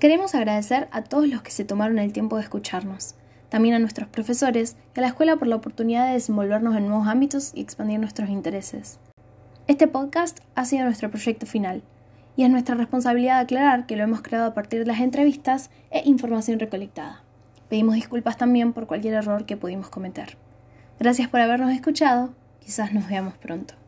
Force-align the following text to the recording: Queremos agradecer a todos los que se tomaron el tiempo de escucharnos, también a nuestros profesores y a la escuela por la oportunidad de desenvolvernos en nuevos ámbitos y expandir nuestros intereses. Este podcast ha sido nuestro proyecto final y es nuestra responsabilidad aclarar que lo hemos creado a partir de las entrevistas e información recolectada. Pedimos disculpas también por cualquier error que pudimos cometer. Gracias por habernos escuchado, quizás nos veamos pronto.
Queremos 0.00 0.34
agradecer 0.34 0.88
a 0.92 1.04
todos 1.04 1.28
los 1.28 1.42
que 1.42 1.50
se 1.50 1.66
tomaron 1.66 1.98
el 1.98 2.14
tiempo 2.14 2.36
de 2.36 2.42
escucharnos, 2.42 3.16
también 3.50 3.74
a 3.74 3.78
nuestros 3.78 4.08
profesores 4.08 4.78
y 4.96 4.98
a 4.98 5.02
la 5.02 5.08
escuela 5.08 5.36
por 5.36 5.46
la 5.46 5.56
oportunidad 5.56 6.06
de 6.06 6.14
desenvolvernos 6.14 6.74
en 6.74 6.88
nuevos 6.88 7.06
ámbitos 7.06 7.52
y 7.54 7.60
expandir 7.60 8.00
nuestros 8.00 8.30
intereses. 8.30 8.98
Este 9.66 9.88
podcast 9.88 10.40
ha 10.54 10.64
sido 10.64 10.84
nuestro 10.84 11.10
proyecto 11.10 11.44
final 11.44 11.82
y 12.34 12.44
es 12.44 12.50
nuestra 12.50 12.76
responsabilidad 12.76 13.40
aclarar 13.40 13.84
que 13.84 13.96
lo 13.96 14.04
hemos 14.04 14.22
creado 14.22 14.46
a 14.46 14.54
partir 14.54 14.78
de 14.80 14.86
las 14.86 15.00
entrevistas 15.00 15.70
e 15.90 16.00
información 16.08 16.58
recolectada. 16.58 17.22
Pedimos 17.68 17.94
disculpas 17.94 18.38
también 18.38 18.72
por 18.72 18.86
cualquier 18.86 19.12
error 19.12 19.44
que 19.44 19.58
pudimos 19.58 19.90
cometer. 19.90 20.38
Gracias 20.98 21.28
por 21.28 21.40
habernos 21.40 21.72
escuchado, 21.72 22.32
quizás 22.60 22.94
nos 22.94 23.06
veamos 23.06 23.34
pronto. 23.34 23.79